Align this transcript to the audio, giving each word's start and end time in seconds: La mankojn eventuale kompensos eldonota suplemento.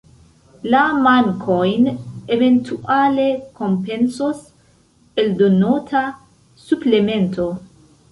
La 0.75 0.79
mankojn 1.07 1.83
eventuale 2.35 3.25
kompensos 3.59 4.41
eldonota 5.25 6.03
suplemento. 6.65 7.47